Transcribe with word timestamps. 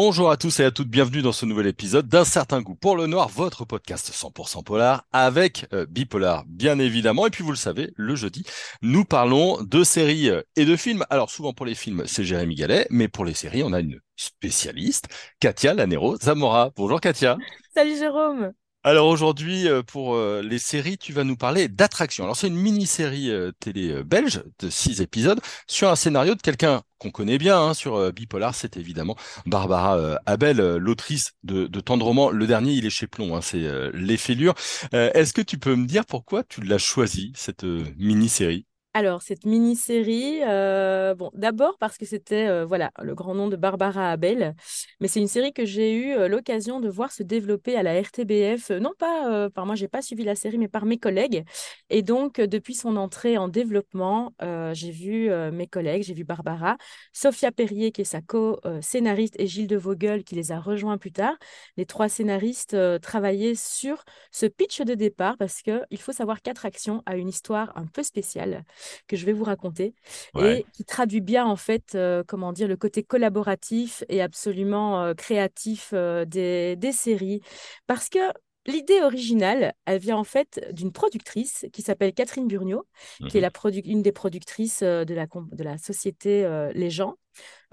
Bonjour 0.00 0.30
à 0.30 0.36
tous 0.36 0.60
et 0.60 0.64
à 0.64 0.70
toutes, 0.70 0.86
bienvenue 0.86 1.22
dans 1.22 1.32
ce 1.32 1.44
nouvel 1.44 1.66
épisode 1.66 2.06
d'Un 2.06 2.24
certain 2.24 2.62
goût 2.62 2.76
pour 2.76 2.94
le 2.94 3.08
noir, 3.08 3.28
votre 3.28 3.64
podcast 3.64 4.12
100% 4.12 4.62
polar 4.62 5.04
avec 5.12 5.66
euh, 5.72 5.86
Bipolar, 5.90 6.44
bien 6.46 6.78
évidemment. 6.78 7.26
Et 7.26 7.30
puis 7.30 7.42
vous 7.42 7.50
le 7.50 7.56
savez, 7.56 7.92
le 7.96 8.14
jeudi, 8.14 8.44
nous 8.80 9.04
parlons 9.04 9.60
de 9.60 9.82
séries 9.82 10.30
euh, 10.30 10.42
et 10.54 10.66
de 10.66 10.76
films. 10.76 11.04
Alors 11.10 11.30
souvent 11.30 11.52
pour 11.52 11.66
les 11.66 11.74
films, 11.74 12.04
c'est 12.06 12.22
Jérémy 12.22 12.54
Gallet, 12.54 12.86
mais 12.90 13.08
pour 13.08 13.24
les 13.24 13.34
séries, 13.34 13.64
on 13.64 13.72
a 13.72 13.80
une 13.80 13.98
spécialiste, 14.14 15.08
Katia 15.40 15.74
Lanero 15.74 16.16
Zamora. 16.16 16.70
Bonjour 16.76 17.00
Katia. 17.00 17.36
Salut 17.74 17.98
Jérôme. 17.98 18.52
Alors 18.88 19.08
aujourd'hui, 19.08 19.68
euh, 19.68 19.82
pour 19.82 20.14
euh, 20.14 20.40
les 20.42 20.58
séries, 20.58 20.96
tu 20.96 21.12
vas 21.12 21.22
nous 21.22 21.36
parler 21.36 21.68
d'Attraction. 21.68 22.24
Alors 22.24 22.36
c'est 22.36 22.46
une 22.46 22.56
mini-série 22.56 23.30
euh, 23.30 23.52
télé 23.60 24.02
belge 24.02 24.42
de 24.60 24.70
six 24.70 25.02
épisodes 25.02 25.42
sur 25.66 25.90
un 25.90 25.94
scénario 25.94 26.34
de 26.34 26.40
quelqu'un 26.40 26.80
qu'on 26.96 27.10
connaît 27.10 27.36
bien 27.36 27.60
hein, 27.60 27.74
sur 27.74 28.10
Bipolar, 28.14 28.54
c'est 28.54 28.78
évidemment 28.78 29.14
Barbara 29.44 30.18
Abel, 30.24 30.56
l'autrice 30.76 31.32
de, 31.44 31.66
de 31.66 32.02
romans. 32.02 32.30
Le 32.30 32.46
dernier, 32.46 32.72
il 32.72 32.86
est 32.86 32.90
chez 32.90 33.06
Plomb, 33.06 33.36
hein, 33.36 33.40
c'est 33.42 33.68
Les 33.92 34.16
Fêlures. 34.16 34.54
Est-ce 34.90 35.32
que 35.32 35.42
tu 35.42 35.58
peux 35.58 35.76
me 35.76 35.86
dire 35.86 36.04
pourquoi 36.06 36.42
tu 36.42 36.62
l'as 36.62 36.78
choisi, 36.78 37.32
cette 37.36 37.64
mini-série? 37.98 38.66
Alors, 38.94 39.22
cette 39.22 39.44
mini-série, 39.44 40.40
euh, 40.42 41.14
bon, 41.14 41.30
d'abord 41.34 41.76
parce 41.78 41.98
que 41.98 42.06
c'était 42.06 42.48
euh, 42.48 42.64
voilà, 42.64 42.90
le 43.00 43.14
grand 43.14 43.34
nom 43.34 43.46
de 43.46 43.54
Barbara 43.54 44.10
Abel, 44.10 44.56
mais 44.98 45.08
c'est 45.08 45.20
une 45.20 45.28
série 45.28 45.52
que 45.52 45.64
j'ai 45.66 45.92
eu 45.94 46.12
euh, 46.14 46.26
l'occasion 46.26 46.80
de 46.80 46.88
voir 46.88 47.12
se 47.12 47.22
développer 47.22 47.76
à 47.76 47.82
la 47.82 48.00
RTBF, 48.00 48.70
non 48.70 48.92
pas 48.98 49.50
par 49.50 49.66
moi, 49.66 49.74
j'ai 49.74 49.88
pas 49.88 50.02
suivi 50.02 50.24
la 50.24 50.34
série, 50.34 50.58
mais 50.58 50.68
par 50.68 50.84
mes 50.84 50.98
collègues. 50.98 51.44
Et 51.90 52.02
donc, 52.02 52.40
depuis 52.40 52.74
son 52.74 52.96
entrée 52.96 53.38
en 53.38 53.48
développement, 53.48 54.32
j'ai 54.72 54.90
vu 54.90 55.30
mes 55.52 55.66
collègues, 55.66 56.02
j'ai 56.02 56.14
vu 56.14 56.24
Barbara, 56.24 56.76
Sophia 57.12 57.52
Perrier, 57.52 57.92
qui 57.92 58.00
est 58.02 58.04
sa 58.04 58.20
co-scénariste, 58.20 59.34
et 59.38 59.46
Gilles 59.46 59.66
de 59.66 59.76
Vogel, 59.76 60.24
qui 60.24 60.34
les 60.34 60.50
a 60.52 60.58
rejoints 60.60 60.98
plus 60.98 61.12
tard. 61.12 61.36
Les 61.76 61.86
trois 61.86 62.08
scénaristes 62.08 62.76
travaillaient 63.00 63.54
sur 63.54 64.04
ce 64.32 64.46
pitch 64.46 64.80
de 64.80 64.94
départ, 64.94 65.36
parce 65.36 65.62
qu'il 65.62 65.98
faut 65.98 66.12
savoir 66.12 66.42
qu'Attraction 66.42 67.02
a 67.06 67.16
une 67.16 67.28
histoire 67.28 67.72
un 67.76 67.86
peu 67.86 68.02
spéciale 68.02 68.64
que 69.06 69.16
je 69.16 69.26
vais 69.26 69.32
vous 69.32 69.44
raconter 69.44 69.94
et 70.38 70.64
qui 70.72 70.84
traduit 70.84 71.20
bien 71.20 71.46
en 71.46 71.56
fait, 71.56 71.94
euh, 71.94 72.22
comment 72.26 72.52
dire, 72.52 72.68
le 72.68 72.76
côté 72.76 73.02
collaboratif 73.02 74.04
et 74.08 74.22
absolument 74.22 75.02
euh, 75.02 75.14
créatif 75.14 75.90
euh, 75.92 76.24
des, 76.24 76.76
des 76.76 76.92
séries. 76.92 77.40
Parce 77.86 78.08
que 78.08 78.18
L'idée 78.66 79.00
originale, 79.00 79.72
elle 79.86 79.98
vient 79.98 80.18
en 80.18 80.24
fait 80.24 80.60
d'une 80.72 80.92
productrice 80.92 81.64
qui 81.72 81.80
s'appelle 81.80 82.12
Catherine 82.12 82.46
Burniot, 82.46 82.86
qui 83.30 83.38
est 83.38 83.40
mmh 83.40 83.50
la 83.64 83.80
une 83.86 84.02
des 84.02 84.12
productrices 84.12 84.82
de 84.82 85.14
la, 85.14 85.26
de 85.26 85.64
la 85.64 85.78
société 85.78 86.46
Les 86.74 86.90
Gens, 86.90 87.14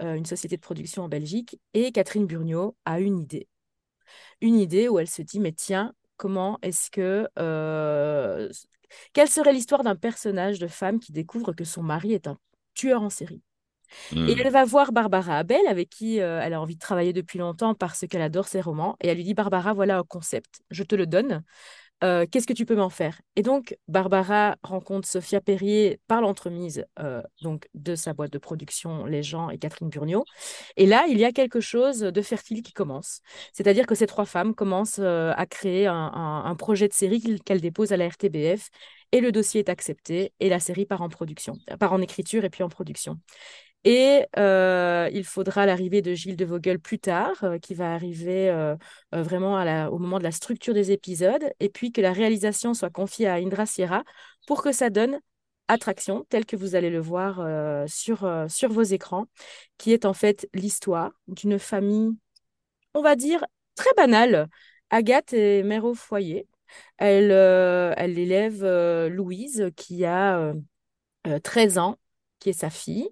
une 0.00 0.24
société 0.24 0.56
de 0.56 0.62
production 0.62 1.02
en 1.02 1.08
Belgique. 1.10 1.60
Et 1.74 1.92
Catherine 1.92 2.26
Burniot 2.26 2.76
a 2.86 2.98
une 3.00 3.18
idée. 3.18 3.46
Une 4.40 4.58
idée 4.58 4.88
où 4.88 4.98
elle 4.98 5.08
se 5.08 5.20
dit, 5.20 5.38
mais 5.38 5.52
tiens, 5.52 5.92
comment 6.16 6.58
est-ce 6.62 6.90
que 6.90 7.28
quelle 9.12 9.28
serait 9.28 9.52
l'histoire 9.52 9.82
d'un 9.82 9.96
personnage 9.96 10.58
de 10.58 10.66
femme 10.66 11.00
qui 11.00 11.12
découvre 11.12 11.52
que 11.52 11.64
son 11.64 11.82
mari 11.82 12.12
est 12.12 12.26
un 12.26 12.38
tueur 12.74 13.02
en 13.02 13.10
série? 13.10 13.42
Et 14.12 14.16
hmm. 14.16 14.28
elle 14.28 14.50
va 14.50 14.64
voir 14.64 14.92
Barbara 14.92 15.38
Abel, 15.38 15.66
avec 15.68 15.88
qui 15.88 16.20
euh, 16.20 16.40
elle 16.42 16.54
a 16.54 16.60
envie 16.60 16.74
de 16.74 16.80
travailler 16.80 17.12
depuis 17.12 17.38
longtemps 17.38 17.74
parce 17.74 18.06
qu'elle 18.06 18.22
adore 18.22 18.48
ses 18.48 18.60
romans. 18.60 18.96
Et 19.00 19.08
elle 19.08 19.16
lui 19.16 19.24
dit, 19.24 19.34
Barbara, 19.34 19.72
voilà 19.74 19.98
un 19.98 20.02
concept, 20.02 20.60
je 20.70 20.82
te 20.82 20.94
le 20.94 21.06
donne. 21.06 21.44
Euh, 22.04 22.26
qu'est-ce 22.30 22.46
que 22.46 22.52
tu 22.52 22.66
peux 22.66 22.76
m'en 22.76 22.90
faire? 22.90 23.22
Et 23.36 23.42
donc, 23.42 23.76
Barbara 23.88 24.56
rencontre 24.62 25.08
Sophia 25.08 25.40
Perrier 25.40 25.98
par 26.06 26.20
l'entremise 26.20 26.84
euh, 26.98 27.22
donc 27.42 27.68
de 27.74 27.94
sa 27.94 28.12
boîte 28.12 28.32
de 28.32 28.38
production 28.38 29.06
Les 29.06 29.22
gens 29.22 29.48
et 29.48 29.56
Catherine 29.56 29.88
Burniot. 29.88 30.24
Et 30.76 30.84
là, 30.84 31.06
il 31.08 31.18
y 31.18 31.24
a 31.24 31.32
quelque 31.32 31.60
chose 31.60 32.00
de 32.00 32.22
fertile 32.22 32.62
qui 32.62 32.74
commence. 32.74 33.20
C'est-à-dire 33.54 33.86
que 33.86 33.94
ces 33.94 34.06
trois 34.06 34.26
femmes 34.26 34.54
commencent 34.54 34.98
euh, 34.98 35.32
à 35.36 35.46
créer 35.46 35.86
un, 35.86 36.54
projet 36.58 36.88
de 36.88 36.92
série 36.94 37.40
qu'elles 37.44 37.60
déposent 37.60 37.92
à 37.92 37.96
la 37.96 38.08
RTBF 38.08 38.70
et 39.12 39.20
le 39.20 39.32
dossier 39.32 39.60
est 39.60 39.68
accepté 39.68 40.32
et 40.40 40.48
la 40.48 40.58
série 40.58 40.86
part 40.86 41.02
en 41.02 41.08
production, 41.08 41.54
part 41.78 41.92
en 41.92 42.00
écriture 42.00 42.44
et 42.44 42.50
puis 42.50 42.62
en 42.62 42.68
production. 42.68 43.18
Et 43.86 44.26
euh, 44.36 45.08
il 45.12 45.24
faudra 45.24 45.64
l'arrivée 45.64 46.02
de 46.02 46.12
Gilles 46.12 46.34
de 46.34 46.44
Vogel 46.44 46.80
plus 46.80 46.98
tard, 46.98 47.44
euh, 47.44 47.58
qui 47.60 47.72
va 47.74 47.94
arriver 47.94 48.50
euh, 48.50 48.74
vraiment 49.12 49.54
au 49.88 49.98
moment 50.00 50.18
de 50.18 50.24
la 50.24 50.32
structure 50.32 50.74
des 50.74 50.90
épisodes, 50.90 51.44
et 51.60 51.68
puis 51.68 51.92
que 51.92 52.00
la 52.00 52.12
réalisation 52.12 52.74
soit 52.74 52.90
confiée 52.90 53.28
à 53.28 53.34
Indra 53.34 53.64
Sierra 53.64 54.02
pour 54.48 54.62
que 54.64 54.72
ça 54.72 54.90
donne 54.90 55.20
Attraction, 55.68 56.26
tel 56.28 56.46
que 56.46 56.56
vous 56.56 56.74
allez 56.74 56.90
le 56.90 57.00
voir 57.00 57.36
sur, 57.88 58.26
vos 58.68 58.82
écrans, 58.82 59.26
qui 59.78 59.92
est 59.92 60.04
en 60.04 60.12
fait 60.14 60.48
l'histoire 60.52 61.12
d'une 61.28 61.58
famille, 61.58 62.10
on 62.94 63.02
va 63.02 63.14
dire, 63.16 63.44
très 63.76 63.90
banale. 63.96 64.48
Agathe 64.90 65.32
est 65.32 65.62
mère 65.62 65.84
au 65.84 65.94
foyer. 65.94 66.48
Elle, 66.98 67.30
elle 67.32 68.18
élève 68.18 68.64
Louise, 69.08 69.70
qui 69.76 70.04
a 70.04 70.52
13 71.42 71.78
ans, 71.78 71.98
qui 72.38 72.50
est 72.50 72.52
sa 72.60 72.70
fille. 72.70 73.10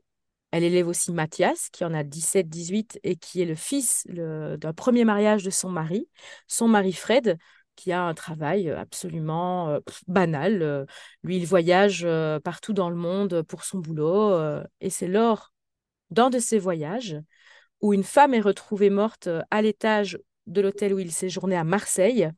Elle 0.54 0.62
élève 0.62 0.86
aussi 0.86 1.10
Mathias, 1.10 1.68
qui 1.68 1.84
en 1.84 1.92
a 1.92 2.04
17-18 2.04 3.00
et 3.02 3.16
qui 3.16 3.42
est 3.42 3.44
le 3.44 3.56
fils 3.56 4.06
d'un 4.06 4.72
premier 4.72 5.04
mariage 5.04 5.42
de 5.42 5.50
son 5.50 5.68
mari, 5.68 6.08
son 6.46 6.68
mari 6.68 6.92
Fred, 6.92 7.38
qui 7.74 7.90
a 7.90 8.04
un 8.04 8.14
travail 8.14 8.70
absolument 8.70 9.70
euh, 9.70 9.80
banal. 10.06 10.62
Euh, 10.62 10.84
lui, 11.24 11.38
il 11.38 11.44
voyage 11.44 12.04
euh, 12.04 12.38
partout 12.38 12.72
dans 12.72 12.88
le 12.88 12.94
monde 12.94 13.42
pour 13.42 13.64
son 13.64 13.78
boulot. 13.78 14.32
et 14.80 14.90
c'est 14.90 15.08
lors 15.08 15.52
d'un 16.10 16.30
de 16.30 16.38
ces 16.38 16.60
voyages 16.60 17.16
où 17.80 17.92
une 17.92 18.04
femme 18.04 18.32
est 18.32 18.40
retrouvée 18.40 18.90
morte 18.90 19.28
à 19.50 19.60
l'étage 19.60 20.20
de 20.46 20.60
l'hôtel 20.60 20.94
où 20.94 21.00
il 21.00 21.10
séjournait 21.10 21.56
à 21.56 21.64
Marseille, 21.64 22.30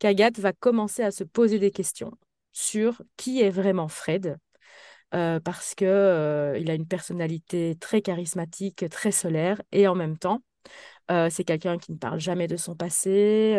qu'Agathe 0.00 0.40
va 0.40 0.52
commencer 0.52 1.04
à 1.04 1.12
se 1.12 1.22
poser 1.22 1.60
des 1.60 1.70
questions 1.70 2.10
sur 2.50 3.00
qui 3.16 3.42
est 3.42 3.50
vraiment 3.50 3.86
Fred, 3.86 4.38
euh, 5.14 5.40
parce 5.40 5.74
que 5.74 5.84
euh, 5.84 6.58
il 6.58 6.70
a 6.70 6.74
une 6.74 6.86
personnalité 6.86 7.76
très 7.80 8.00
charismatique, 8.00 8.88
très 8.90 9.10
solaire, 9.10 9.60
et 9.72 9.88
en 9.88 9.94
même 9.94 10.16
temps, 10.16 10.42
euh, 11.10 11.28
c'est 11.30 11.44
quelqu'un 11.44 11.78
qui 11.78 11.92
ne 11.92 11.96
parle 11.96 12.20
jamais 12.20 12.46
de 12.46 12.56
son 12.56 12.76
passé, 12.76 13.58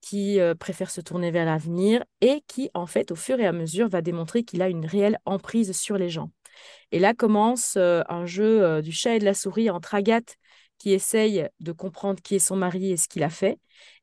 qui 0.00 0.38
préfère 0.58 0.90
se 0.90 1.00
tourner 1.00 1.30
vers 1.30 1.44
l'avenir 1.44 2.02
et 2.22 2.42
qui, 2.46 2.70
en 2.72 2.86
fait, 2.86 3.10
au 3.10 3.16
fur 3.16 3.38
et 3.38 3.46
à 3.46 3.52
mesure, 3.52 3.88
va 3.88 4.00
démontrer 4.00 4.44
qu'il 4.44 4.62
a 4.62 4.68
une 4.68 4.86
réelle 4.86 5.18
emprise 5.26 5.78
sur 5.78 5.98
les 5.98 6.08
gens. 6.08 6.30
Et 6.92 6.98
là 6.98 7.14
commence 7.14 7.76
un 7.76 8.26
jeu 8.26 8.80
du 8.82 8.92
chat 8.92 9.16
et 9.16 9.18
de 9.18 9.24
la 9.24 9.34
souris 9.34 9.68
entre 9.68 9.94
Agathe, 9.94 10.36
qui 10.78 10.92
essaye 10.92 11.46
de 11.60 11.72
comprendre 11.72 12.22
qui 12.22 12.36
est 12.36 12.38
son 12.38 12.56
mari 12.56 12.92
et 12.92 12.96
ce 12.96 13.08
qu'il 13.08 13.22
a 13.22 13.30
fait, 13.30 13.58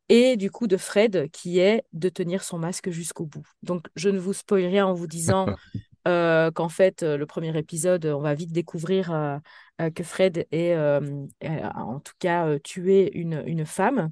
et 0.09 0.37
du 0.37 0.51
coup 0.51 0.67
de 0.67 0.77
Fred, 0.77 1.29
qui 1.31 1.59
est 1.59 1.83
de 1.93 2.09
tenir 2.09 2.43
son 2.43 2.59
masque 2.59 2.91
jusqu'au 2.91 3.25
bout. 3.25 3.45
Donc, 3.63 3.87
je 3.95 4.09
ne 4.09 4.19
vous 4.19 4.33
spoil 4.33 4.65
rien 4.65 4.85
en 4.85 4.93
vous 4.93 5.07
disant 5.07 5.47
Euh, 6.07 6.51
qu'en 6.51 6.69
fait, 6.69 7.03
euh, 7.03 7.17
le 7.17 7.25
premier 7.25 7.57
épisode, 7.57 8.05
on 8.05 8.21
va 8.21 8.33
vite 8.33 8.53
découvrir 8.53 9.11
euh, 9.11 9.89
que 9.91 10.03
Fred 10.03 10.47
est, 10.51 10.75
en 10.77 11.99
tout 11.99 12.13
cas, 12.19 12.57
tué 12.59 13.11
une, 13.17 13.43
une 13.45 13.65
femme. 13.65 14.11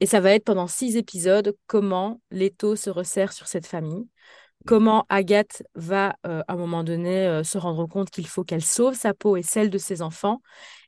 Et 0.00 0.06
ça 0.06 0.20
va 0.20 0.32
être 0.32 0.44
pendant 0.44 0.66
six 0.66 0.96
épisodes 0.96 1.56
comment 1.66 2.20
l'étau 2.30 2.74
se 2.76 2.90
resserre 2.90 3.32
sur 3.32 3.46
cette 3.46 3.66
famille, 3.66 4.08
comment 4.66 5.06
Agathe 5.08 5.62
va 5.74 6.16
à 6.24 6.44
un 6.48 6.56
moment 6.56 6.84
donné 6.84 7.42
se 7.44 7.56
rendre 7.56 7.86
compte 7.86 8.10
qu'il 8.10 8.26
faut 8.26 8.44
qu'elle 8.44 8.64
sauve 8.64 8.94
sa 8.94 9.14
peau 9.14 9.36
et 9.36 9.42
celle 9.42 9.70
de 9.70 9.78
ses 9.78 10.02
enfants, 10.02 10.42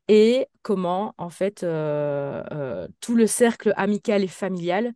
et 0.08 0.48
comment 0.62 1.14
en 1.16 1.30
fait 1.30 1.60
tout 1.60 3.14
le 3.14 3.26
cercle 3.26 3.72
amical 3.76 4.24
et 4.24 4.28
familial 4.28 4.92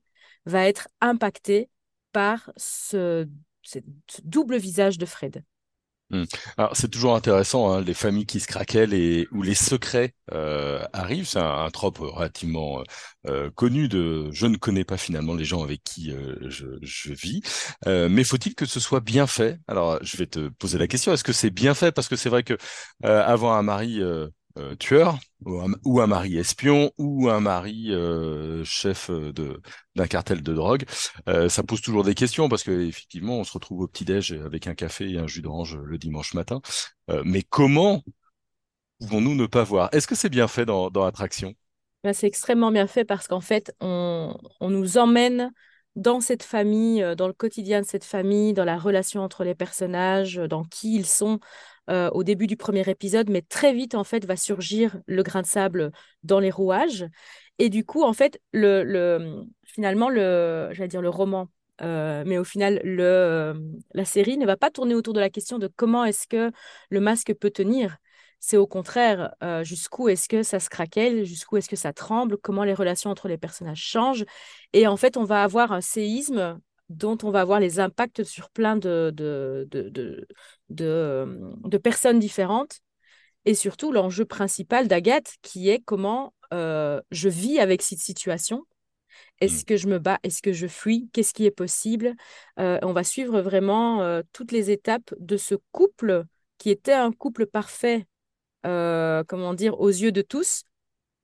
va 0.46 0.66
être 0.66 0.88
impacté 1.00 1.70
par 2.12 2.50
ce 2.56 3.26
ce 3.62 3.78
double 4.24 4.56
visage 4.56 4.98
de 4.98 5.06
Fred. 5.06 5.44
Hmm. 6.12 6.24
Alors 6.58 6.76
c'est 6.76 6.90
toujours 6.90 7.16
intéressant, 7.16 7.72
hein, 7.72 7.80
les 7.80 7.94
familles 7.94 8.26
qui 8.26 8.38
se 8.38 8.46
craquent 8.46 8.74
et 8.74 9.26
où 9.32 9.40
les 9.40 9.54
secrets 9.54 10.12
euh, 10.32 10.84
arrivent. 10.92 11.26
C'est 11.26 11.38
un, 11.38 11.64
un, 11.64 11.70
trope 11.70 11.98
relativement 11.98 12.80
euh, 12.80 12.84
euh, 13.28 13.50
connu 13.50 13.88
de 13.88 14.30
je 14.30 14.46
ne 14.46 14.58
connais 14.58 14.84
pas 14.84 14.98
finalement 14.98 15.32
les 15.32 15.46
gens 15.46 15.62
avec 15.62 15.82
qui 15.82 16.12
je, 16.42 16.66
je, 16.82 17.12
vis. 17.14 17.40
mais 17.86 18.24
faut-il 18.24 18.54
que 18.54 18.66
ce 18.66 18.78
soit 18.78 19.00
bien 19.00 19.26
fait? 19.26 19.58
Alors 19.66 19.98
je 20.02 20.18
vais 20.18 20.26
te 20.26 20.48
poser 20.48 20.76
la 20.76 20.86
question 20.86 21.14
est-ce 21.14 21.24
que 21.24 21.32
c'est 21.32 21.50
bien 21.50 21.72
fait? 21.72 21.92
Parce 21.92 22.08
que 22.08 22.16
c'est 22.16 22.28
vrai 22.28 22.42
que 22.42 22.58
avoir 23.02 23.56
un 23.56 23.62
mari 23.62 24.00
euh, 24.58 24.74
tueur 24.74 25.18
ou 25.46 26.00
un, 26.00 26.06
mari 26.06 26.36
espion 26.36 26.92
ou 26.98 27.30
un 27.30 27.40
mari 27.40 27.86
euh, 27.90 28.62
chef 28.64 29.08
euh, 29.08 29.32
de 29.32 29.62
d'un 29.94 30.06
cartel 30.06 30.42
de 30.42 30.52
drogue, 30.52 30.84
ça 31.48 31.62
pose 31.62 31.80
toujours 31.80 32.04
des 32.04 32.14
questions 32.14 32.48
parce 32.48 32.62
que 32.62 32.86
effectivement 32.86 33.38
on 33.38 33.44
se 33.44 33.52
retrouve 33.52 33.80
au 33.80 33.86
petit 33.86 34.04
déj 34.04 34.32
avec 34.32 34.66
un 34.66 34.74
café 34.74 35.10
et 35.10 35.18
un 35.18 35.26
jus 35.26 35.42
d'orange 35.42 35.76
le 35.76 35.98
dimanche 35.98 36.32
matin. 36.34 36.60
mais 37.24 37.42
comment 37.42 38.02
pouvons-nous 39.00 39.34
ne 39.34 39.46
pas 39.46 39.64
voir? 39.64 39.90
Est-ce 39.92 40.06
que 40.06 40.14
c'est 40.14 40.30
bien 40.30 40.48
fait 40.48 40.64
dans, 40.64 40.90
dans 40.90 41.04
Attraction? 41.04 41.54
Ben, 42.04 42.14
C'est 42.14 42.26
extrêmement 42.26 42.72
bien 42.72 42.86
fait 42.86 43.04
parce 43.04 43.28
qu'en 43.28 43.42
fait 43.42 43.74
on, 43.80 44.34
on 44.60 44.70
nous 44.70 44.96
emmène 44.96 45.50
dans 45.94 46.20
cette 46.20 46.42
famille, 46.42 47.04
dans 47.18 47.26
le 47.26 47.34
quotidien 47.34 47.82
de 47.82 47.86
cette 47.86 48.04
famille, 48.04 48.54
dans 48.54 48.64
la 48.64 48.78
relation 48.78 49.20
entre 49.20 49.44
les 49.44 49.54
personnages, 49.54 50.36
dans 50.36 50.64
qui 50.64 50.94
ils 50.96 51.06
sont 51.06 51.38
au 51.88 52.22
début 52.22 52.46
du 52.46 52.56
premier 52.56 52.88
épisode, 52.88 53.30
mais 53.30 53.42
très 53.42 53.72
vite, 53.72 53.94
en 53.94 54.04
fait, 54.04 54.24
va 54.24 54.36
surgir 54.36 55.00
le 55.06 55.22
grain 55.22 55.42
de 55.42 55.46
sable 55.46 55.90
dans 56.22 56.40
les 56.40 56.50
rouages. 56.50 57.06
Et 57.58 57.68
du 57.68 57.84
coup, 57.84 58.02
en 58.02 58.12
fait, 58.12 58.40
le, 58.52 58.82
le 58.82 59.44
finalement, 59.64 60.08
le, 60.08 60.68
j'allais 60.72 60.88
dire 60.88 61.02
le 61.02 61.08
roman, 61.10 61.48
mais 61.80 62.38
au 62.38 62.44
final, 62.44 62.80
le, 62.84 63.54
la 63.92 64.04
série 64.04 64.38
ne 64.38 64.46
va 64.46 64.56
pas 64.56 64.70
tourner 64.70 64.94
autour 64.94 65.14
de 65.14 65.20
la 65.20 65.30
question 65.30 65.58
de 65.58 65.68
comment 65.68 66.04
est-ce 66.04 66.26
que 66.26 66.50
le 66.90 67.00
masque 67.00 67.34
peut 67.34 67.50
tenir. 67.50 67.96
C'est 68.38 68.56
au 68.56 68.66
contraire 68.66 69.34
jusqu'où 69.62 70.08
est-ce 70.08 70.28
que 70.28 70.42
ça 70.42 70.60
se 70.60 70.68
craquelle, 70.68 71.24
jusqu'où 71.24 71.56
est-ce 71.58 71.68
que 71.68 71.76
ça 71.76 71.92
tremble, 71.92 72.38
comment 72.38 72.64
les 72.64 72.74
relations 72.74 73.10
entre 73.10 73.28
les 73.28 73.38
personnages 73.38 73.82
changent. 73.82 74.24
Et 74.72 74.86
en 74.86 74.96
fait, 74.96 75.16
on 75.16 75.24
va 75.24 75.42
avoir 75.44 75.72
un 75.72 75.80
séisme 75.80 76.58
dont 76.96 77.18
on 77.22 77.30
va 77.30 77.40
avoir 77.40 77.60
les 77.60 77.80
impacts 77.80 78.24
sur 78.24 78.50
plein 78.50 78.76
de, 78.76 79.12
de, 79.14 79.68
de, 79.70 80.26
de, 80.68 81.78
personnes 81.78 82.18
différentes. 82.18 82.80
Et 83.44 83.54
surtout, 83.54 83.92
l'enjeu 83.92 84.24
principal 84.24 84.88
d'Agathe, 84.88 85.34
qui 85.42 85.68
est 85.68 85.80
comment 85.80 86.32
je 86.52 87.28
vis 87.28 87.58
avec 87.58 87.82
cette 87.82 88.00
situation 88.00 88.64
est-ce 89.40 89.62
mmh. 89.62 89.64
que 89.64 89.76
je 89.76 89.88
me 89.88 89.98
bats? 89.98 90.18
Est-ce 90.22 90.42
que 90.42 90.52
je 90.52 90.66
fuis? 90.66 91.08
Qu'est-ce 91.12 91.34
qui 91.34 91.44
est 91.44 91.50
possible? 91.50 92.14
On 92.56 92.92
va 92.92 93.04
suivre 93.04 93.40
vraiment 93.40 94.22
toutes 94.32 94.52
les 94.52 94.70
étapes 94.70 95.14
de 95.18 95.36
ce 95.36 95.54
couple 95.72 96.24
qui 96.58 96.70
était 96.70 96.92
un 96.92 97.12
couple 97.12 97.46
parfait, 97.46 98.06
comment 98.62 99.54
dire, 99.54 99.78
aux 99.80 99.88
yeux 99.88 100.12
de 100.12 100.22
tous. 100.22 100.64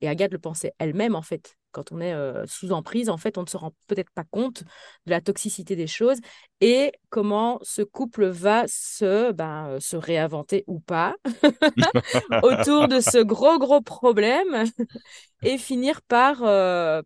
Et 0.00 0.08
Agathe 0.08 0.32
le 0.32 0.38
pensait 0.38 0.74
elle-même, 0.78 1.14
en 1.14 1.22
fait. 1.22 1.57
Quand 1.70 1.92
on 1.92 2.00
est 2.00 2.14
sous 2.46 2.72
emprise, 2.72 3.08
en 3.08 3.16
fait, 3.16 3.38
on 3.38 3.42
ne 3.42 3.46
se 3.46 3.56
rend 3.56 3.72
peut-être 3.86 4.10
pas 4.10 4.24
compte 4.24 4.62
de 5.06 5.10
la 5.10 5.20
toxicité 5.20 5.76
des 5.76 5.86
choses 5.86 6.18
et 6.60 6.92
comment 7.10 7.58
ce 7.62 7.82
couple 7.82 8.26
va 8.26 8.64
se, 8.66 9.32
ben, 9.32 9.78
se 9.80 9.96
réinventer 9.96 10.64
ou 10.66 10.80
pas 10.80 11.14
autour 12.42 12.88
de 12.88 13.00
ce 13.00 13.22
gros, 13.22 13.58
gros 13.58 13.80
problème 13.80 14.64
et 15.42 15.58
finir 15.58 16.02
par, 16.02 16.38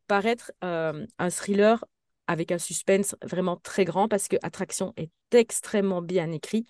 par 0.07 0.27
être 0.27 0.53
un 0.61 1.31
thriller 1.31 1.85
avec 2.27 2.53
un 2.53 2.59
suspense 2.59 3.17
vraiment 3.23 3.57
très 3.57 3.85
grand 3.85 4.09
parce 4.09 4.29
que 4.29 4.37
Attraction 4.43 4.95
est 4.97 5.11
extrêmement 5.33 6.03
bien 6.03 6.31
écrit. 6.31 6.67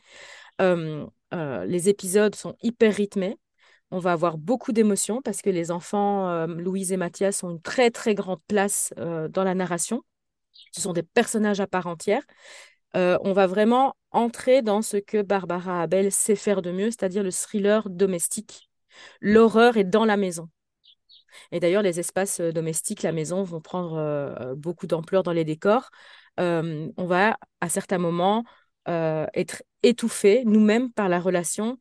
les 0.60 1.88
épisodes 1.88 2.34
sont 2.34 2.56
hyper 2.62 2.94
rythmés. 2.94 3.36
On 3.92 3.98
va 3.98 4.12
avoir 4.12 4.38
beaucoup 4.38 4.72
d'émotions 4.72 5.20
parce 5.20 5.42
que 5.42 5.50
les 5.50 5.70
enfants, 5.70 6.26
euh, 6.30 6.46
Louise 6.46 6.92
et 6.92 6.96
Mathias, 6.96 7.44
ont 7.44 7.50
une 7.50 7.60
très 7.60 7.90
très 7.90 8.14
grande 8.14 8.40
place 8.48 8.94
euh, 8.96 9.28
dans 9.28 9.44
la 9.44 9.54
narration. 9.54 10.02
Ce 10.72 10.80
sont 10.80 10.94
des 10.94 11.02
personnages 11.02 11.60
à 11.60 11.66
part 11.66 11.86
entière. 11.86 12.22
Euh, 12.96 13.18
on 13.20 13.34
va 13.34 13.46
vraiment 13.46 13.94
entrer 14.10 14.62
dans 14.62 14.80
ce 14.80 14.96
que 14.96 15.20
Barbara 15.20 15.82
Abel 15.82 16.10
sait 16.10 16.36
faire 16.36 16.62
de 16.62 16.72
mieux, 16.72 16.86
c'est-à-dire 16.86 17.22
le 17.22 17.30
thriller 17.30 17.90
domestique. 17.90 18.70
L'horreur 19.20 19.76
est 19.76 19.84
dans 19.84 20.06
la 20.06 20.16
maison. 20.16 20.48
Et 21.50 21.60
d'ailleurs, 21.60 21.82
les 21.82 22.00
espaces 22.00 22.40
domestiques, 22.40 23.02
la 23.02 23.12
maison, 23.12 23.42
vont 23.42 23.60
prendre 23.60 24.54
beaucoup 24.54 24.86
d'ampleur 24.86 25.22
dans 25.22 25.32
les 25.32 25.44
décors. 25.44 25.90
on 26.38 26.92
va, 26.96 27.36
à 27.60 27.68
certains 27.68 27.98
moments, 27.98 28.44
être 28.86 29.62
étouffés 29.82 30.44
nous-mêmes 30.44 30.92
par 30.92 31.08
la 31.08 31.20
relation 31.20 31.78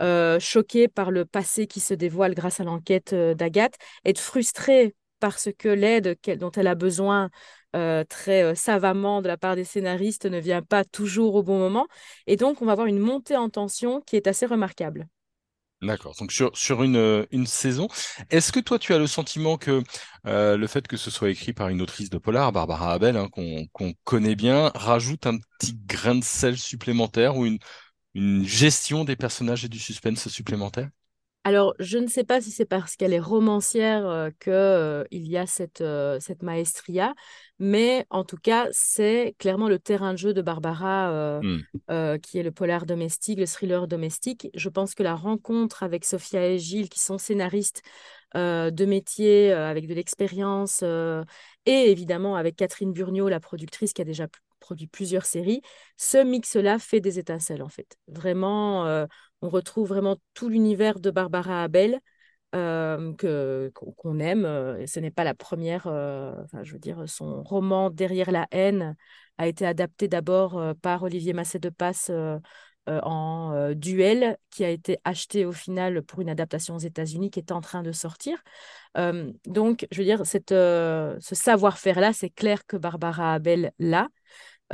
euh, 0.00 0.40
choquée 0.40 0.88
par 0.88 1.10
le 1.10 1.24
passé 1.24 1.66
qui 1.66 1.80
se 1.80 1.94
dévoile 1.94 2.34
grâce 2.34 2.60
à 2.60 2.64
l'enquête 2.64 3.12
euh, 3.12 3.34
d'Agathe, 3.34 3.76
être 4.04 4.18
frustrée 4.20 4.94
parce 5.20 5.48
que 5.56 5.68
l'aide 5.68 6.18
dont 6.38 6.50
elle 6.50 6.66
a 6.66 6.74
besoin 6.74 7.30
euh, 7.76 8.04
très 8.04 8.54
savamment 8.54 9.22
de 9.22 9.28
la 9.28 9.36
part 9.36 9.56
des 9.56 9.64
scénaristes 9.64 10.26
ne 10.26 10.38
vient 10.38 10.62
pas 10.62 10.84
toujours 10.84 11.36
au 11.36 11.42
bon 11.42 11.58
moment. 11.58 11.86
Et 12.26 12.36
donc, 12.36 12.60
on 12.60 12.66
va 12.66 12.72
avoir 12.72 12.88
une 12.88 12.98
montée 12.98 13.36
en 13.36 13.48
tension 13.48 14.00
qui 14.00 14.16
est 14.16 14.26
assez 14.26 14.44
remarquable. 14.46 15.08
D'accord. 15.80 16.14
Donc 16.18 16.32
sur, 16.32 16.56
sur 16.56 16.82
une, 16.82 17.26
une 17.30 17.46
saison, 17.46 17.88
est-ce 18.30 18.52
que 18.52 18.60
toi 18.60 18.78
tu 18.78 18.94
as 18.94 18.98
le 18.98 19.06
sentiment 19.06 19.58
que 19.58 19.82
le 20.24 20.66
fait 20.66 20.86
que 20.86 20.96
ce 20.96 21.10
soit 21.10 21.28
écrit 21.28 21.52
par 21.52 21.68
une 21.68 21.82
autrice 21.82 22.08
de 22.10 22.16
polar, 22.16 22.52
Barbara 22.52 22.92
Abel, 22.92 23.16
hein, 23.16 23.28
qu'on 23.28 23.92
connaît 24.04 24.34
bien, 24.34 24.70
rajoute 24.74 25.26
un 25.26 25.36
petit 25.58 25.74
grain 25.86 26.14
de 26.14 26.24
sel 26.24 26.56
supplémentaire 26.56 27.36
ou 27.36 27.44
une, 27.44 27.58
une 28.14 28.44
gestion 28.44 29.04
des 29.04 29.16
personnages 29.16 29.64
et 29.64 29.68
du 29.68 29.78
suspense 29.78 30.28
supplémentaire? 30.28 30.88
Alors, 31.46 31.74
je 31.78 31.98
ne 31.98 32.06
sais 32.06 32.24
pas 32.24 32.40
si 32.40 32.50
c'est 32.50 32.64
parce 32.64 32.96
qu'elle 32.96 33.12
est 33.12 33.20
romancière 33.20 34.06
euh, 34.06 34.30
qu'il 34.40 34.52
euh, 34.54 35.04
y 35.10 35.36
a 35.36 35.46
cette, 35.46 35.82
euh, 35.82 36.18
cette 36.18 36.42
maestria, 36.42 37.14
mais 37.58 38.06
en 38.08 38.24
tout 38.24 38.38
cas, 38.38 38.66
c'est 38.72 39.34
clairement 39.38 39.68
le 39.68 39.78
terrain 39.78 40.14
de 40.14 40.18
jeu 40.18 40.32
de 40.32 40.40
Barbara, 40.40 41.40
hmm. 41.42 42.18
qui 42.22 42.38
est 42.38 42.42
le 42.42 42.50
polar 42.50 42.86
domestique, 42.86 43.38
le 43.38 43.46
thriller 43.46 43.86
domestique. 43.86 44.48
Je 44.54 44.70
pense 44.70 44.94
que 44.94 45.02
la 45.02 45.14
rencontre 45.14 45.82
avec 45.82 46.06
Sophia 46.06 46.48
et 46.48 46.58
Gilles, 46.58 46.88
qui 46.88 47.00
sont 47.00 47.18
scénaristes 47.18 47.82
de 48.34 48.84
métier, 48.84 49.52
avec 49.52 49.86
de 49.86 49.94
l'expérience, 49.94 50.82
et 50.82 51.90
évidemment 51.90 52.34
avec 52.34 52.56
Catherine 52.56 52.92
Burniot, 52.92 53.28
la 53.28 53.38
productrice 53.38 53.92
qui 53.92 54.02
a 54.02 54.04
déjà 54.04 54.26
produit 54.64 54.86
plusieurs 54.86 55.26
séries, 55.26 55.60
ce 55.98 56.16
mix-là 56.16 56.78
fait 56.78 57.00
des 57.00 57.18
étincelles 57.18 57.62
en 57.62 57.68
fait. 57.68 57.98
Vraiment, 58.08 58.86
euh, 58.86 59.04
on 59.42 59.50
retrouve 59.50 59.88
vraiment 59.88 60.16
tout 60.32 60.48
l'univers 60.48 61.00
de 61.00 61.10
Barbara 61.10 61.62
Abel 61.62 62.00
euh, 62.54 63.12
qu'on 63.74 64.18
aime. 64.20 64.46
Euh, 64.46 64.86
ce 64.86 65.00
n'est 65.00 65.10
pas 65.10 65.24
la 65.24 65.34
première. 65.34 65.86
enfin, 65.86 66.62
je 66.62 66.72
veux 66.72 66.78
dire, 66.78 67.04
son 67.06 67.42
roman 67.42 67.90
Derrière 67.90 68.30
la 68.30 68.46
haine 68.52 68.96
a 69.36 69.46
été 69.48 69.66
adapté 69.66 70.08
d'abord 70.08 70.74
par 70.80 71.02
Olivier 71.02 71.34
Massé 71.34 71.58
de 71.58 71.68
Passe. 71.68 72.10
en 72.86 73.72
duel 73.74 74.36
qui 74.50 74.62
a 74.64 74.68
été 74.68 74.98
acheté 75.04 75.46
au 75.46 75.52
final 75.52 76.02
pour 76.02 76.20
une 76.20 76.28
adaptation 76.28 76.76
aux 76.76 76.86
États-Unis 76.92 77.30
qui 77.30 77.40
est 77.40 77.52
en 77.52 77.60
train 77.60 77.82
de 77.82 77.92
sortir. 77.92 78.42
donc, 79.46 79.86
je 79.90 79.98
veux 79.98 80.04
dire, 80.04 80.24
ce 80.24 81.34
savoir-faire-là, 81.34 82.12
c'est 82.14 82.30
clair 82.30 82.64
que 82.66 82.78
Barbara 82.78 83.34
Abel 83.34 83.72
l'a. 83.78 84.08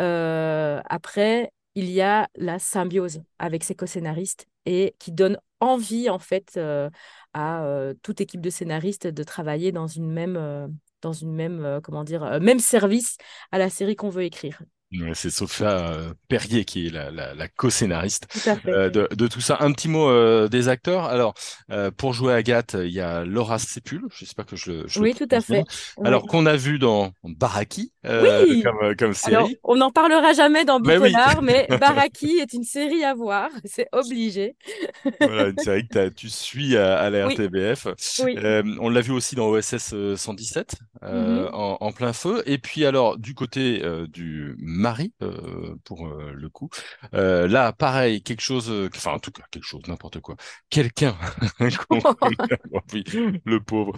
Euh, 0.01 0.81
après, 0.89 1.53
il 1.75 1.91
y 1.91 2.01
a 2.01 2.29
la 2.37 2.59
symbiose 2.59 3.21
avec 3.39 3.65
ses 3.65 3.75
co-scénaristes 3.75 4.47
et 4.67 4.95
qui 4.99 5.13
donne 5.13 5.39
envie, 5.61 6.11
en 6.11 6.19
fait, 6.19 6.55
euh, 6.57 6.91
à 7.35 7.65
euh, 7.65 7.95
toute 8.03 8.21
équipe 8.21 8.41
de 8.41 8.51
scénaristes 8.51 9.07
de 9.07 9.23
travailler 9.23 9.73
dans 9.73 9.87
une 9.87 10.11
même, 10.11 10.79
dans 11.03 11.13
une 11.13 11.33
même, 11.35 12.59
service 12.59 13.17
à 13.53 13.59
la 13.59 13.71
série 13.71 13.97
qu'on 13.97 14.11
veut 14.11 14.25
écrire. 14.25 14.63
C'est 15.15 15.31
Sophia 15.31 15.71
euh, 15.71 16.15
Perrier 16.27 16.65
qui 16.65 16.89
est 16.89 16.91
la, 16.91 17.13
la, 17.13 17.33
la 17.35 17.47
co-scénariste 17.47 18.27
euh, 18.67 18.91
de, 18.91 19.09
de, 19.15 19.27
tout 19.29 19.41
ça. 19.41 19.59
Un 19.61 19.71
petit 19.71 19.89
mot 19.89 20.09
euh, 20.09 20.49
des 20.49 20.69
acteurs. 20.69 21.05
Alors, 21.05 21.35
pour 21.97 22.13
jouer 22.13 22.35
Agathe, 22.35 22.77
il 22.79 22.91
y 22.91 23.01
a 23.01 23.25
Laura 23.25 23.59
Sépul. 23.59 24.03
J'espère 24.19 24.47
que 24.47 24.57
je 24.57 24.71
le. 24.73 24.89
Je 24.89 25.01
oui, 25.01 25.15
tout 25.15 25.29
à 25.31 25.41
fait. 25.41 25.63
Alors 26.05 26.27
qu'on 26.27 26.45
a 26.45 26.57
vu 26.57 26.81
dans 26.81 27.13
Baraki 27.23 27.93
comme, 28.03 28.97
comme 28.99 29.15
série. 29.15 29.37
Alors, 29.37 29.49
on 29.63 29.77
n'en 29.77 29.91
parlera 29.91 30.33
jamais 30.33 30.65
dans 30.65 30.81
Bipolar, 30.81 31.41
mais, 31.43 31.67
mais 31.71 31.79
Baraki 31.79 32.39
est 32.41 32.53
une 32.53 32.65
série 32.65 33.05
à 33.05 33.15
voir. 33.15 33.49
C'est 33.65 33.87
obligé. 33.93 34.57
voilà, 35.21 35.49
une 35.49 35.59
série 35.59 35.87
que 35.87 36.09
tu 36.09 36.29
suis 36.29 36.77
à, 36.77 36.99
à 36.99 37.11
la 37.11 37.29
RTBF. 37.29 37.87
on 38.81 38.89
l'a 38.89 39.01
vu 39.01 39.13
aussi 39.13 39.37
dans 39.37 39.49
OSS 39.49 39.95
117 40.17 40.75
mm-hmm. 41.03 41.51
en, 41.53 41.79
en, 41.81 41.93
plein 41.93 42.13
feu. 42.13 42.43
Et 42.47 42.59
puis 42.59 42.85
alors, 42.85 43.19
du 43.19 43.35
côté 43.35 43.83
du 44.09 44.57
Marie, 44.81 45.13
euh, 45.23 45.77
pour 45.85 46.07
euh, 46.07 46.33
le 46.35 46.49
coup. 46.49 46.71
Euh, 47.15 47.47
là, 47.47 47.73
pareil, 47.73 48.23
quelque 48.23 48.41
chose, 48.41 48.73
enfin 48.97 49.13
en 49.13 49.19
tout 49.19 49.31
cas 49.31 49.43
quelque 49.51 49.65
chose, 49.65 49.83
n'importe 49.87 50.21
quoi. 50.21 50.37
Quelqu'un, 50.71 51.17
le 53.45 53.59
pauvre. 53.59 53.93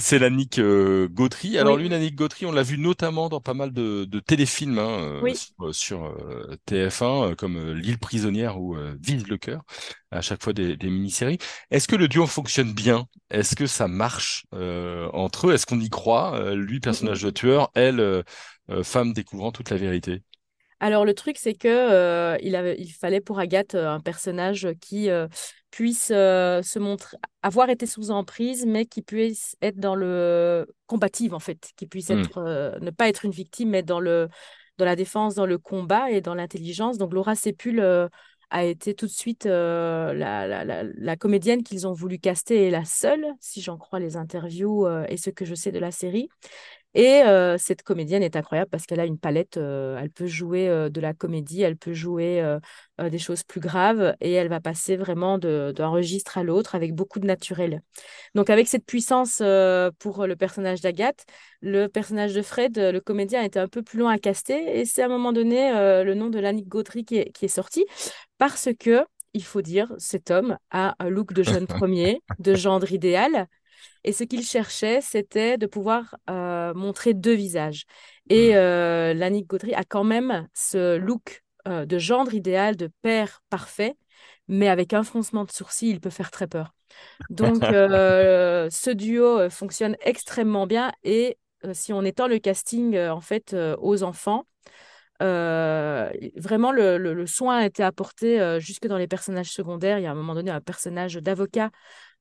c'est 0.00 0.18
Lannick 0.18 0.60
Gautry. 0.60 1.58
Alors 1.58 1.76
lui, 1.76 1.88
Lannick 1.88 2.14
Gautry, 2.14 2.46
on 2.46 2.52
l'a 2.52 2.62
vu 2.62 2.78
notamment 2.78 3.28
dans 3.28 3.40
pas 3.40 3.54
mal 3.54 3.72
de, 3.72 4.04
téléfilms 4.26 4.78
hein, 4.78 5.20
sur, 5.72 6.14
TF1, 6.68 7.34
comme 7.34 7.72
L'île 7.72 7.98
prisonnière 7.98 8.60
ou 8.60 8.76
Vise 9.00 9.26
le 9.26 9.36
cœur 9.36 9.62
à 10.12 10.20
chaque 10.20 10.42
fois 10.42 10.52
des, 10.52 10.76
mini-séries. 10.82 11.38
Est-ce 11.70 11.88
que 11.88 11.96
le 11.96 12.08
duo 12.08 12.26
fonctionne 12.26 12.72
bien? 12.72 13.06
Est-ce 13.30 13.56
que 13.56 13.66
ça 13.66 13.88
marche 13.88 14.44
entre 14.52 15.48
eux? 15.48 15.54
Est-ce 15.54 15.66
qu'on 15.66 15.80
y 15.80 15.90
croit? 15.90 16.54
Lui, 16.54 16.80
personnage 16.80 17.22
de 17.22 17.30
tueur, 17.30 17.70
elle, 17.74 18.00
euh, 18.00 18.22
femme 18.82 19.12
découvrant 19.12 19.52
toute 19.52 19.70
la 19.70 19.76
vérité 19.76 20.22
alors 20.80 21.04
le 21.04 21.12
truc 21.12 21.36
c'est 21.36 21.52
que 21.52 21.68
euh, 21.68 22.38
il, 22.40 22.56
avait, 22.56 22.74
il 22.78 22.90
fallait 22.90 23.20
pour 23.20 23.38
Agathe 23.38 23.74
euh, 23.74 23.90
un 23.90 24.00
personnage 24.00 24.68
qui 24.80 25.08
puisse 25.70 26.06
se 26.06 26.78
montrer 26.78 27.16
avoir 27.42 27.68
été 27.68 27.86
sous 27.86 28.10
emprise 28.10 28.64
mais 28.66 28.86
qui 28.86 29.02
puisse 29.02 29.56
être 29.60 29.78
dans 29.78 29.94
le 29.94 30.66
combative 30.86 31.34
en 31.34 31.38
fait, 31.38 31.70
qui 31.76 31.86
puisse 31.86 32.08
hmm. 32.08 32.20
être 32.20 32.78
ne 32.80 32.90
pas 32.90 33.08
être 33.08 33.24
une 33.24 33.30
victime 33.30 33.70
mais 33.70 33.82
dans 33.82 34.00
le 34.00 34.28
dans 34.78 34.86
la 34.86 34.96
défense, 34.96 35.34
dans 35.34 35.44
le 35.44 35.58
combat 35.58 36.10
et 36.10 36.22
dans 36.22 36.34
l'intelligence. 36.34 36.96
Donc 36.96 37.12
Laura 37.12 37.34
Sépul 37.34 37.80
a 38.48 38.64
été 38.64 38.94
tout 38.94 39.04
de 39.04 39.10
suite 39.10 39.44
la, 39.44 40.14
la, 40.14 40.64
la, 40.64 41.16
comédienne 41.16 41.62
qu'ils 41.62 41.86
ont 41.86 41.92
voulu 41.92 42.18
caster 42.18 42.66
et 42.66 42.70
la 42.70 42.86
seule, 42.86 43.26
si 43.40 43.60
j'en 43.60 43.76
crois 43.76 44.00
les 44.00 44.16
interviews 44.16 44.88
et 45.06 45.18
ce 45.18 45.28
que 45.28 45.44
je 45.44 45.54
sais 45.54 45.70
de 45.70 45.78
la 45.78 45.90
série. 45.90 46.30
Et 46.94 47.22
euh, 47.22 47.56
cette 47.56 47.82
comédienne 47.82 48.22
est 48.22 48.34
incroyable 48.34 48.68
parce 48.68 48.84
qu'elle 48.84 48.98
a 48.98 49.04
une 49.04 49.18
palette, 49.18 49.58
euh, 49.58 49.96
elle 50.00 50.10
peut 50.10 50.26
jouer 50.26 50.68
euh, 50.68 50.88
de 50.88 51.00
la 51.00 51.14
comédie, 51.14 51.62
elle 51.62 51.76
peut 51.76 51.92
jouer 51.92 52.42
des 53.00 53.18
choses 53.18 53.44
plus 53.44 53.60
graves 53.60 54.14
et 54.20 54.32
elle 54.32 54.48
va 54.48 54.60
passer 54.60 54.96
vraiment 54.96 55.38
d'un 55.38 55.88
registre 55.88 56.36
à 56.36 56.42
l'autre 56.42 56.74
avec 56.74 56.94
beaucoup 56.94 57.18
de 57.18 57.26
naturel. 57.26 57.80
Donc 58.34 58.50
avec 58.50 58.68
cette 58.68 58.84
puissance 58.84 59.42
pour 59.98 60.26
le 60.26 60.36
personnage 60.36 60.82
d'Agathe, 60.82 61.24
le 61.62 61.86
personnage 61.86 62.34
de 62.34 62.42
Fred, 62.42 62.78
le 62.78 63.00
comédien, 63.00 63.42
était 63.42 63.58
un 63.58 63.68
peu 63.68 63.82
plus 63.82 63.98
long 63.98 64.08
à 64.08 64.18
caster 64.18 64.78
et 64.78 64.84
c'est 64.84 65.02
à 65.02 65.06
un 65.06 65.08
moment 65.08 65.32
donné 65.32 65.70
le 66.04 66.14
nom 66.14 66.28
de 66.28 66.38
Lannick 66.38 66.68
Gautry 66.68 67.04
qui 67.04 67.18
est, 67.18 67.32
qui 67.32 67.46
est 67.46 67.48
sorti 67.48 67.86
parce 68.36 68.68
que, 68.78 69.04
il 69.32 69.44
faut 69.44 69.62
dire, 69.62 69.92
cet 69.98 70.30
homme 70.30 70.58
a 70.70 70.94
un 70.98 71.08
look 71.08 71.32
de 71.32 71.42
jeune 71.42 71.66
premier, 71.66 72.20
de 72.38 72.54
gendre 72.54 72.92
idéal 72.92 73.46
et 74.04 74.12
ce 74.12 74.24
qu'il 74.24 74.44
cherchait, 74.44 75.00
c'était 75.00 75.58
de 75.58 75.66
pouvoir 75.66 76.16
euh, 76.28 76.72
montrer 76.74 77.14
deux 77.14 77.34
visages. 77.34 77.84
Et 78.28 78.52
mm. 78.52 78.56
euh, 78.56 79.14
Lannick 79.14 79.46
Gaudry 79.46 79.74
a 79.74 79.84
quand 79.84 80.04
même 80.04 80.48
ce 80.54 80.96
look 80.96 81.42
euh, 81.68 81.84
de 81.84 81.98
gendre 81.98 82.34
idéal, 82.34 82.76
de 82.76 82.90
père 83.02 83.42
parfait, 83.50 83.96
mais 84.48 84.68
avec 84.68 84.92
un 84.94 85.02
froncement 85.02 85.44
de 85.44 85.50
sourcils, 85.50 85.90
il 85.90 86.00
peut 86.00 86.10
faire 86.10 86.30
très 86.30 86.46
peur. 86.46 86.74
Donc, 87.28 87.62
ce 87.62 88.90
duo 88.90 89.48
fonctionne 89.50 89.96
extrêmement 90.00 90.66
bien. 90.66 90.92
Et 91.04 91.38
si 91.72 91.92
on 91.92 92.02
étend 92.02 92.26
le 92.26 92.38
casting 92.38 92.98
en 92.98 93.20
fait 93.20 93.54
aux 93.78 94.02
enfants, 94.02 94.46
vraiment, 95.20 96.72
le, 96.72 97.26
soin 97.26 97.58
a 97.58 97.66
été 97.66 97.82
apporté 97.82 98.58
jusque 98.60 98.86
dans 98.86 98.98
les 98.98 99.08
personnages 99.08 99.52
secondaires. 99.52 99.98
Il 99.98 100.02
y 100.02 100.06
a 100.06 100.10
un 100.10 100.14
moment 100.14 100.34
donné 100.34 100.50
un 100.50 100.60
personnage 100.60 101.14
d'avocat 101.14 101.70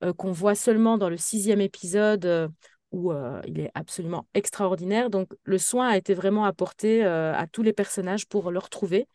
euh, 0.04 0.14
qu'on 0.14 0.32
voit 0.32 0.56
seulement 0.56 0.98
dans 0.98 1.10
le 1.10 1.18
sixième 1.18 1.60
épisode 1.60 2.26
euh, 2.26 2.48
où 2.92 3.12
euh, 3.12 3.42
il 3.46 3.60
est 3.60 3.72
absolument 3.74 4.28
extraordinaire. 4.34 5.10
Donc 5.10 5.34
le 5.44 5.58
soin 5.58 5.90
a 5.90 5.98
été 5.98 6.14
vraiment 6.14 6.46
apporté 6.46 7.04
à 7.04 7.46
tous 7.52 7.64
les 7.64 7.74
personnages 7.74 8.26
pour 8.28 8.52
le 8.52 8.60
retrouver. 8.60 9.08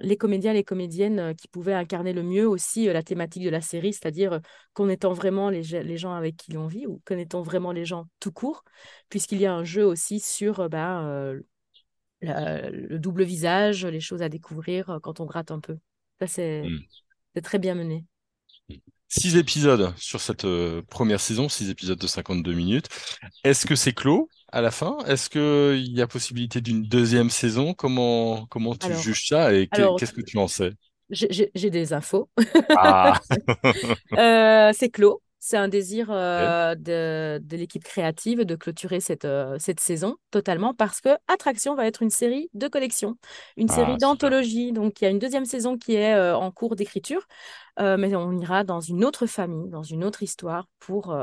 les 0.00 0.16
comédiens, 0.18 0.52
les 0.52 0.64
comédiennes 0.64 1.34
qui 1.34 1.48
pouvaient 1.48 1.72
incarner 1.72 2.12
le 2.12 2.22
mieux 2.22 2.46
aussi 2.46 2.86
la 2.86 3.02
thématique 3.02 3.44
de 3.44 3.48
la 3.50 3.62
série, 3.62 3.94
c'est-à-dire 3.94 4.40
connaissant 4.74 5.14
vraiment 5.14 5.48
les, 5.48 5.62
gens 5.96 6.12
avec 6.12 6.36
qui 6.36 6.52
l'on 6.52 6.66
vit 6.66 6.86
ou 6.86 7.00
connaissant 7.06 7.40
vraiment 7.40 7.72
les 7.72 7.86
gens 7.86 8.04
tout 8.18 8.32
court, 8.32 8.62
puisqu'il 9.08 9.40
y 9.40 9.46
a 9.46 9.54
un 9.54 9.64
jeu 9.64 9.86
aussi 9.86 10.20
sur 10.20 10.68
ben, 10.68 11.40
le 12.22 12.98
double 12.98 13.24
visage, 13.24 13.86
les 13.86 14.00
choses 14.00 14.22
à 14.22 14.28
découvrir 14.28 14.98
quand 15.02 15.20
on 15.20 15.26
gratte 15.26 15.50
un 15.50 15.60
peu. 15.60 15.78
Ça, 16.20 16.26
c'est 16.26 16.62
mmh. 16.62 17.40
très 17.40 17.58
bien 17.58 17.74
mené. 17.74 18.04
Six 19.12 19.36
épisodes 19.36 19.92
sur 19.96 20.20
cette 20.20 20.44
euh, 20.44 20.82
première 20.88 21.18
saison, 21.18 21.48
six 21.48 21.68
épisodes 21.68 21.98
de 21.98 22.06
52 22.06 22.52
minutes. 22.52 22.86
Est-ce 23.42 23.66
que 23.66 23.74
c'est 23.74 23.92
clos 23.92 24.28
à 24.52 24.60
la 24.60 24.70
fin? 24.70 24.98
Est-ce 25.06 25.28
qu'il 25.28 25.92
y 25.92 26.00
a 26.00 26.06
possibilité 26.06 26.60
d'une 26.60 26.84
deuxième 26.84 27.28
saison? 27.28 27.74
Comment, 27.74 28.46
comment 28.46 28.76
tu 28.76 28.94
juges 28.94 29.26
ça 29.26 29.52
et 29.52 29.66
qu'est-ce 29.66 30.12
que 30.12 30.20
tu 30.20 30.38
en 30.38 30.46
sais? 30.46 30.74
J'ai 31.10 31.70
des 31.70 31.92
infos. 31.92 32.30
Ah. 32.76 33.20
euh, 34.16 34.72
c'est 34.76 34.90
clos. 34.90 35.20
C'est 35.42 35.56
un 35.56 35.68
désir 35.68 36.08
euh, 36.10 36.74
de, 36.74 37.40
de 37.42 37.56
l'équipe 37.56 37.82
créative 37.82 38.40
de 38.44 38.54
clôturer 38.56 39.00
cette, 39.00 39.24
euh, 39.24 39.56
cette 39.58 39.80
saison 39.80 40.16
totalement 40.30 40.74
parce 40.74 41.00
que 41.00 41.08
Attraction 41.28 41.74
va 41.74 41.86
être 41.86 42.02
une 42.02 42.10
série 42.10 42.50
de 42.52 42.68
collection, 42.68 43.16
une 43.56 43.70
ah, 43.70 43.74
série 43.74 43.96
d'anthologie. 43.96 44.72
Donc 44.72 45.00
il 45.00 45.04
y 45.04 45.06
a 45.06 45.10
une 45.10 45.18
deuxième 45.18 45.46
saison 45.46 45.78
qui 45.78 45.94
est 45.94 46.14
euh, 46.14 46.36
en 46.36 46.50
cours 46.50 46.76
d'écriture, 46.76 47.26
mais 47.78 48.14
on 48.14 48.36
ira 48.36 48.62
dans 48.62 48.80
une 48.80 49.06
autre 49.06 49.24
famille, 49.24 49.70
dans 49.70 49.82
une 49.82 50.04
autre 50.04 50.22
histoire 50.22 50.66
pour 50.80 51.16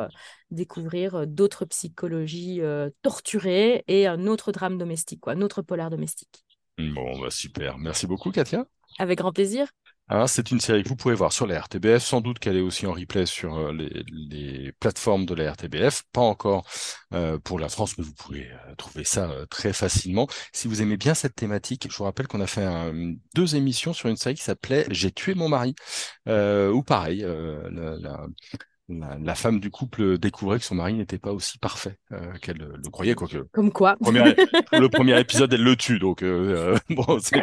découvrir 0.50 1.28
d'autres 1.28 1.66
psychologies 1.66 2.62
torturées 3.04 3.84
et 3.88 4.08
un 4.08 4.26
autre 4.26 4.52
drame 4.52 4.80
domestique, 4.80 5.20
quoi, 5.22 5.34
un 5.34 5.42
autre 5.42 5.62
polar 5.62 5.92
domestique. 5.92 6.44
Bon, 6.80 7.20
bah 7.20 7.30
super. 7.30 7.78
Merci 7.78 8.08
beaucoup, 8.08 8.32
Katia. 8.32 8.66
Avec 8.98 9.20
grand 9.20 9.34
plaisir. 9.34 9.68
Hein, 10.10 10.26
c'est 10.28 10.52
une 10.52 10.62
série 10.62 10.84
que 10.84 10.90
vous 10.90 10.96
pouvez 10.96 11.16
voir 11.16 11.34
sur 11.34 11.46
la 11.48 11.60
RTBF, 11.60 12.02
sans 12.02 12.22
doute 12.22 12.40
qu'elle 12.40 12.56
est 12.56 12.62
aussi 12.62 12.88
en 12.88 12.94
replay 12.94 13.26
sur 13.26 13.58
euh, 13.58 13.74
les, 13.74 14.72
plateformes 14.80 15.26
de 15.26 15.34
la 15.36 15.52
RTBF, 15.52 16.04
pas 16.14 16.22
encore 16.22 16.66
euh, 17.14 17.38
pour 17.40 17.60
la 17.60 17.68
France, 17.68 17.98
mais 17.98 18.06
vous 18.06 18.14
pouvez 18.14 18.50
euh, 18.50 18.76
trouver 18.78 19.04
ça 19.04 19.30
très 19.50 19.74
facilement. 19.74 20.28
Si 20.54 20.70
vous 20.70 20.82
aimez 20.82 20.96
bien 20.96 21.14
cette 21.14 21.36
thématique, 21.36 21.88
je 21.92 21.98
vous 21.98 22.06
rappelle 22.06 22.28
qu'on 22.28 22.40
a 22.40 22.48
fait 22.48 22.66
deux 23.36 23.56
émissions 23.56 23.92
sur 23.94 24.08
une 24.08 24.16
série 24.16 24.36
qui 24.36 24.44
s'appelait 24.44 24.86
J'ai 24.92 25.12
tué 25.12 25.36
mon 25.36 25.50
mari, 25.50 25.76
ou 26.28 26.84
pareil, 26.84 27.22
la, 27.22 27.98
la, 27.98 28.28
femme 29.36 29.60
du 29.60 29.70
couple 29.70 30.18
découvrait 30.18 30.60
que 30.60 30.66
son 30.66 30.76
mari 30.76 30.94
n'était 30.94 31.18
pas 31.18 31.32
aussi 31.32 31.58
parfait 31.58 31.98
euh, 32.12 32.34
qu'elle 32.42 32.58
le 32.58 32.90
croyait. 32.90 33.16
Quoique, 33.16 33.38
Comme 33.52 33.72
quoi 33.72 33.96
Le 34.02 34.88
premier 34.88 35.20
épisode, 35.20 35.54
elle 35.54 35.64
le 35.64 35.76
tue. 35.76 36.00
Donc, 36.00 36.24
euh, 36.24 36.76
euh, 36.90 36.94
bon, 36.96 37.20
c'est 37.20 37.36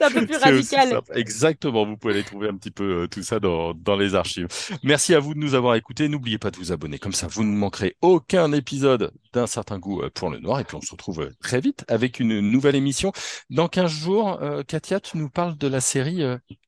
un 0.00 0.10
peu 0.10 0.26
plus 0.26 0.36
radical. 0.36 1.00
Exactement, 1.14 1.86
vous 1.86 1.96
pouvez 1.96 2.14
aller 2.14 2.22
trouver 2.22 2.48
un 2.48 2.56
petit 2.56 2.70
peu 2.70 3.08
tout 3.10 3.22
ça 3.22 3.40
dans, 3.40 3.74
dans 3.74 3.96
les 3.96 4.14
archives. 4.14 4.48
Merci 4.82 5.14
à 5.14 5.20
vous 5.20 5.34
de 5.34 5.38
nous 5.38 5.54
avoir 5.54 5.74
écoutés. 5.74 6.08
N'oubliez 6.08 6.38
pas 6.38 6.50
de 6.50 6.56
vous 6.56 6.72
abonner. 6.72 6.98
Comme 6.98 7.12
ça, 7.12 7.26
vous 7.26 7.44
ne 7.44 7.54
manquerez 7.54 7.96
aucun 8.00 8.52
épisode 8.52 9.12
d'un 9.32 9.46
certain 9.46 9.78
goût 9.78 10.02
pour 10.14 10.30
le 10.30 10.38
noir. 10.40 10.60
Et 10.60 10.64
puis, 10.64 10.76
on 10.76 10.80
se 10.80 10.92
retrouve 10.92 11.30
très 11.40 11.60
vite 11.60 11.84
avec 11.88 12.20
une 12.20 12.40
nouvelle 12.40 12.74
émission. 12.74 13.12
Dans 13.50 13.68
15 13.68 13.90
jours, 13.90 14.40
Katia, 14.66 15.00
tu 15.00 15.18
nous 15.18 15.28
parles 15.28 15.56
de 15.56 15.68
la 15.68 15.80
série 15.80 16.22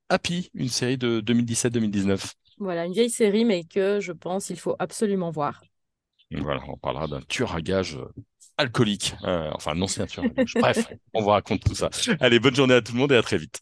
Happy, 0.09 0.51
une 0.55 0.69
série 0.69 0.99
de 0.99 1.21
2017-2019. 1.23 2.35
Voilà, 2.63 2.87
une 2.87 2.93
vieille 2.93 3.11
série, 3.11 3.45
mais 3.45 3.65
que 3.65 4.01
je 4.01 4.13
pense 4.13 4.51
il 4.51 4.59
faut 4.59 4.77
absolument 4.79 5.31
voir. 5.31 5.63
Voilà, 6.31 6.63
on 6.69 6.77
parlera 6.77 7.09
d'un 7.09 7.21
tueur 7.23 7.55
à 7.55 7.61
gage 7.61 7.97
euh, 7.97 8.09
alcoolique, 8.57 9.15
euh, 9.25 9.51
enfin 9.55 9.75
non, 9.75 9.87
c'est 9.87 10.01
un 10.03 10.07
tueur 10.07 10.27
à 10.27 10.29
gage. 10.29 10.55
Bref, 10.59 10.89
on 11.15 11.23
vous 11.23 11.29
raconte 11.29 11.65
tout 11.65 11.75
ça. 11.75 11.91
Allez, 12.21 12.39
bonne 12.39 12.55
journée 12.55 12.75
à 12.75 12.83
tout 12.83 12.93
le 12.93 12.99
monde 12.99 13.13
et 13.13 13.17
à 13.17 13.23
très 13.23 13.37
vite. 13.37 13.61